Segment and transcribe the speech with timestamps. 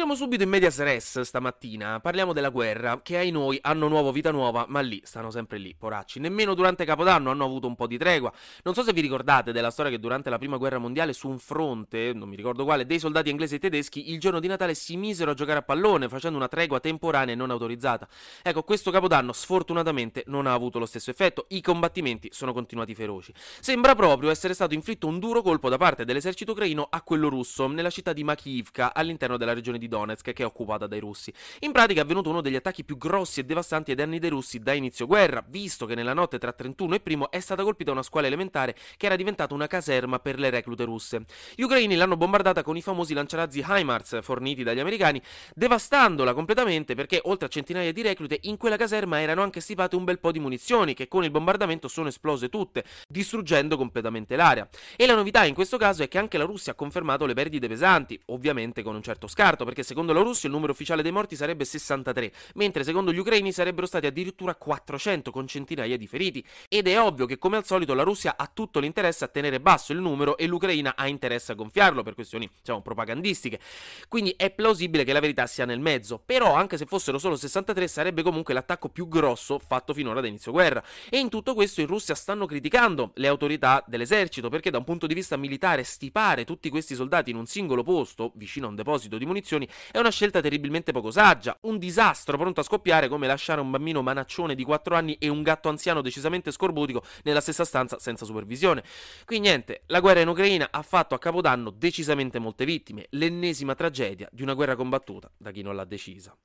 [0.00, 4.30] Entriamo subito in medias res stamattina, parliamo della guerra, che ai noi hanno nuovo vita
[4.30, 6.20] nuova, ma lì stanno sempre lì, poracci.
[6.20, 8.32] Nemmeno durante Capodanno hanno avuto un po' di tregua.
[8.62, 11.38] Non so se vi ricordate della storia che durante la prima guerra mondiale su un
[11.38, 14.96] fronte, non mi ricordo quale, dei soldati inglesi e tedeschi il giorno di Natale si
[14.96, 18.08] misero a giocare a pallone facendo una tregua temporanea e non autorizzata.
[18.42, 23.34] Ecco, questo Capodanno sfortunatamente non ha avuto lo stesso effetto, i combattimenti sono continuati feroci.
[23.60, 27.66] Sembra proprio essere stato inflitto un duro colpo da parte dell'esercito ucraino a quello russo,
[27.66, 31.32] nella città di Makivka, all'interno della regione di Donetsk che è occupata dai russi.
[31.60, 34.60] In pratica è avvenuto uno degli attacchi più grossi e devastanti ai danni dei russi
[34.60, 38.02] da inizio guerra, visto che nella notte tra 31 e 1 è stata colpita una
[38.02, 41.24] scuola elementare che era diventata una caserma per le reclute russe.
[41.54, 45.20] Gli ucraini l'hanno bombardata con i famosi lanciarazzi HIMARS forniti dagli americani,
[45.54, 50.04] devastandola completamente perché oltre a centinaia di reclute in quella caserma erano anche stipate un
[50.04, 54.68] bel po' di munizioni che con il bombardamento sono esplose tutte, distruggendo completamente l'area.
[54.96, 57.68] E la novità in questo caso è che anche la Russia ha confermato le perdite
[57.68, 61.12] pesanti, ovviamente con un certo scarto sbagliato perché secondo la Russia il numero ufficiale dei
[61.12, 66.44] morti sarebbe 63, mentre secondo gli ucraini sarebbero stati addirittura 400 con centinaia di feriti.
[66.68, 69.92] Ed è ovvio che come al solito la Russia ha tutto l'interesse a tenere basso
[69.92, 73.60] il numero e l'Ucraina ha interesse a gonfiarlo per questioni, diciamo, propagandistiche.
[74.08, 77.88] Quindi è plausibile che la verità sia nel mezzo, però anche se fossero solo 63
[77.88, 80.82] sarebbe comunque l'attacco più grosso fatto finora da inizio guerra.
[81.08, 85.06] E in tutto questo in Russia stanno criticando le autorità dell'esercito perché da un punto
[85.06, 89.16] di vista militare stipare tutti questi soldati in un singolo posto, vicino a un deposito
[89.18, 93.60] di munizioni, è una scelta terribilmente poco saggia, un disastro pronto a scoppiare come lasciare
[93.60, 97.98] un bambino manaccione di 4 anni e un gatto anziano decisamente scorbutico nella stessa stanza
[97.98, 98.82] senza supervisione.
[99.24, 104.28] Qui niente, la guerra in Ucraina ha fatto a Capodanno decisamente molte vittime, l'ennesima tragedia
[104.32, 106.36] di una guerra combattuta da chi non l'ha decisa.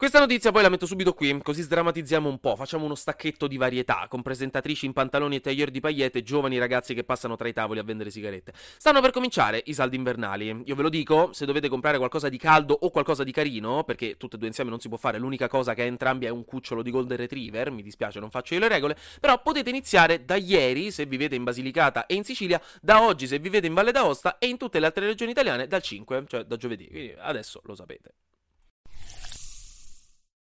[0.00, 3.58] Questa notizia poi la metto subito qui, così sdrammatizziamo un po', facciamo uno stacchetto di
[3.58, 7.46] varietà, con presentatrici in pantaloni e taglier di paillette e giovani ragazzi che passano tra
[7.48, 8.54] i tavoli a vendere sigarette.
[8.78, 10.62] Stanno per cominciare i saldi invernali.
[10.64, 14.16] Io ve lo dico, se dovete comprare qualcosa di caldo o qualcosa di carino, perché
[14.16, 16.46] tutte e due insieme non si può fare, l'unica cosa che ha entrambi è un
[16.46, 20.36] cucciolo di Golden Retriever, mi dispiace, non faccio io le regole, però potete iniziare da
[20.36, 24.38] ieri se vivete in Basilicata e in Sicilia, da oggi se vivete in Valle d'Aosta
[24.38, 27.74] e in tutte le altre regioni italiane dal 5, cioè da giovedì, quindi adesso lo
[27.74, 28.14] sapete.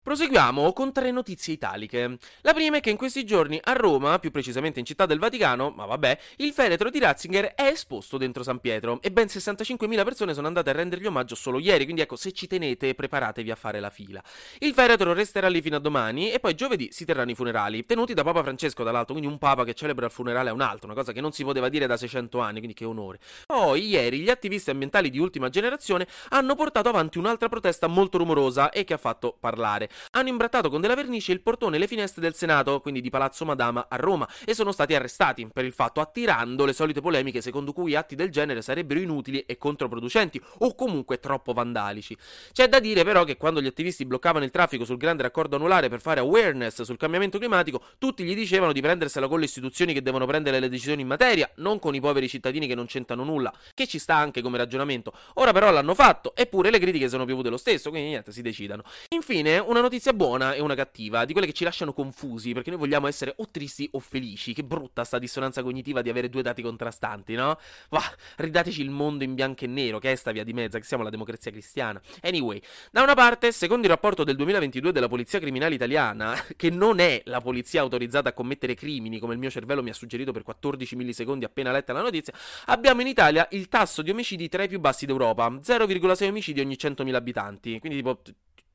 [0.02, 2.18] Proseguiamo con tre notizie italiche.
[2.42, 5.72] La prima è che in questi giorni a Roma, più precisamente in Città del Vaticano,
[5.76, 10.34] ma vabbè, il feretro di Ratzinger è esposto dentro San Pietro e ben 65.000 persone
[10.34, 13.82] sono andate a rendergli omaggio solo ieri, quindi ecco, se ci tenete preparatevi a fare
[13.82, 14.24] la fila.
[14.60, 18.14] Il feretro resterà lì fino a domani e poi giovedì si terranno i funerali, tenuti
[18.14, 20.96] da Papa Francesco dall'alto, quindi un papa che celebra il funerale a un altro, una
[20.96, 23.20] cosa che non si poteva dire da 600 anni, quindi che onore.
[23.46, 28.70] Poi ieri gli attivisti ambientali di ultima generazione hanno portato avanti un'altra protesta molto rumorosa
[28.70, 32.22] e che ha fatto parlare hanno imbrattato con della vernice il portone e le finestre
[32.22, 36.02] del Senato, quindi di Palazzo Madama a Roma, e sono stati arrestati per il fatto,
[36.02, 41.20] attirando le solite polemiche secondo cui atti del genere sarebbero inutili e controproducenti, o comunque
[41.20, 42.16] troppo vandalici.
[42.52, 45.90] C'è da dire però che quando gli attivisti bloccavano il traffico sul grande raccordo anulare
[45.90, 50.02] per fare awareness sul cambiamento climatico, tutti gli dicevano di prendersela con le istituzioni che
[50.02, 53.54] devono prendere le decisioni in materia, non con i poveri cittadini che non c'entrano nulla,
[53.74, 55.14] che ci sta anche come ragionamento.
[55.36, 58.84] Ora però l'hanno fatto, eppure le critiche sono piovute lo stesso, quindi niente, si decidano.
[59.10, 62.70] Infine, una notizia notizia buona e una cattiva, di quelle che ci lasciano confusi, perché
[62.70, 64.54] noi vogliamo essere o tristi o felici.
[64.54, 67.58] Che brutta sta dissonanza cognitiva di avere due dati contrastanti, no?
[67.90, 68.02] Va,
[68.38, 71.04] ridateci il mondo in bianco e nero, che è sta via di mezza, che siamo
[71.04, 72.02] la democrazia cristiana.
[72.22, 77.00] Anyway, da una parte, secondo il rapporto del 2022 della Polizia Criminale Italiana, che non
[77.00, 80.44] è la polizia autorizzata a commettere crimini, come il mio cervello mi ha suggerito per
[80.44, 82.34] 14 millisecondi appena letta la notizia,
[82.66, 86.76] abbiamo in Italia il tasso di omicidi tra i più bassi d'Europa, 0,6 omicidi ogni
[86.80, 88.22] 100.000 abitanti, quindi tipo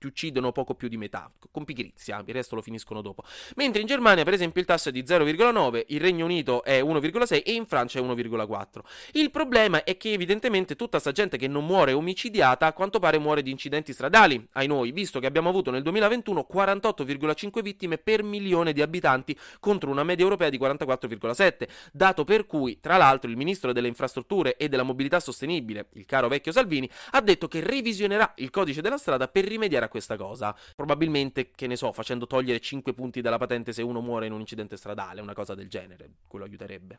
[0.05, 3.25] ti uccidono poco più di metà, con pigrizia, il resto lo finiscono dopo.
[3.57, 7.43] Mentre in Germania, per esempio, il tasso è di 0,9, il Regno Unito è 1,6
[7.45, 8.81] e in Francia è 1,4.
[9.13, 13.19] Il problema è che evidentemente tutta questa gente che non muore omicidiata a quanto pare
[13.19, 18.23] muore di incidenti stradali, ai noi, visto che abbiamo avuto nel 2021 48,5 vittime per
[18.23, 23.37] milione di abitanti contro una media europea di 44,7, dato per cui, tra l'altro, il
[23.37, 28.35] ministro delle infrastrutture e della mobilità sostenibile, il caro vecchio Salvini, ha detto che revisionerà
[28.37, 30.57] il codice della strada per rimediare a questa cosa.
[30.75, 34.41] Probabilmente, che ne so, facendo togliere 5 punti dalla patente se uno muore in un
[34.41, 36.99] incidente stradale, una cosa del genere, quello aiuterebbe.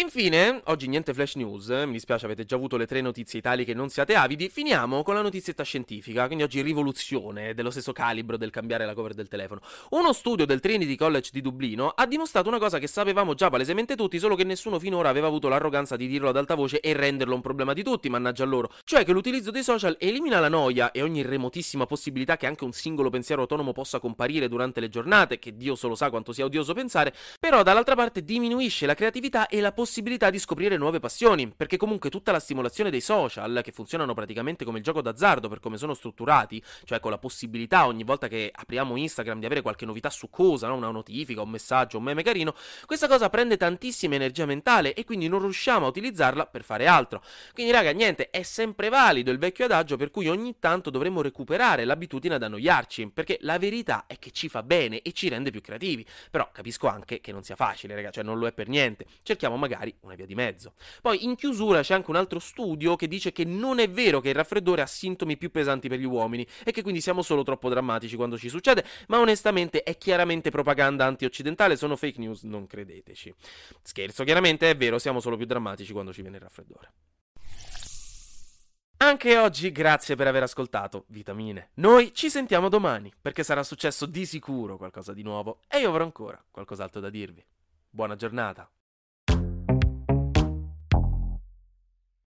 [0.00, 3.88] Infine, oggi niente flash news, mi dispiace avete già avuto le tre notizie italiche non
[3.88, 8.86] siate avidi, finiamo con la notizietta scientifica, quindi oggi rivoluzione dello stesso calibro del cambiare
[8.86, 9.60] la cover del telefono.
[9.90, 13.96] Uno studio del Trinity College di Dublino ha dimostrato una cosa che sapevamo già palesemente
[13.96, 17.34] tutti, solo che nessuno finora aveva avuto l'arroganza di dirlo ad alta voce e renderlo
[17.34, 21.02] un problema di tutti, mannaggia loro, cioè che l'utilizzo dei social elimina la noia e
[21.02, 25.56] ogni remotissima possibilità che anche un singolo pensiero autonomo possa comparire durante le giornate, che
[25.56, 29.72] Dio solo sa quanto sia odioso pensare, però dall'altra parte diminuisce la creatività e la
[29.72, 34.12] possibilità possibilità di scoprire nuove passioni, perché comunque tutta la stimolazione dei social, che funzionano
[34.12, 38.28] praticamente come il gioco d'azzardo per come sono strutturati, cioè con la possibilità ogni volta
[38.28, 40.74] che apriamo Instagram di avere qualche novità su cosa, no?
[40.74, 42.54] una notifica, un messaggio, un meme carino,
[42.84, 47.22] questa cosa prende tantissima energia mentale e quindi non riusciamo a utilizzarla per fare altro.
[47.54, 51.86] Quindi raga, niente, è sempre valido il vecchio adagio per cui ogni tanto dovremmo recuperare
[51.86, 55.62] l'abitudine ad annoiarci, perché la verità è che ci fa bene e ci rende più
[55.62, 56.04] creativi.
[56.30, 59.06] Però capisco anche che non sia facile, raga, cioè non lo è per niente.
[59.22, 60.74] Cerchiamo magari magari una via di mezzo.
[61.00, 64.30] Poi in chiusura c'è anche un altro studio che dice che non è vero che
[64.30, 67.68] il raffreddore ha sintomi più pesanti per gli uomini e che quindi siamo solo troppo
[67.68, 73.32] drammatici quando ci succede, ma onestamente è chiaramente propaganda anti-occidentale, sono fake news, non credeteci.
[73.82, 76.92] Scherzo, chiaramente è vero, siamo solo più drammatici quando ci viene il raffreddore.
[79.00, 81.70] Anche oggi grazie per aver ascoltato Vitamine.
[81.74, 86.02] Noi ci sentiamo domani perché sarà successo di sicuro qualcosa di nuovo e io avrò
[86.02, 87.44] ancora qualcos'altro da dirvi.
[87.88, 88.68] Buona giornata.